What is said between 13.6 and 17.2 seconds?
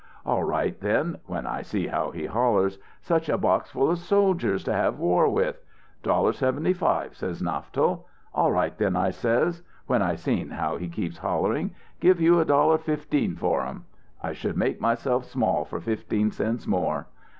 'em.' I should make myself small for fifteen cents more.